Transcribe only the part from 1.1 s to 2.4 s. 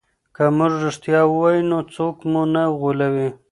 ووایو نو څوک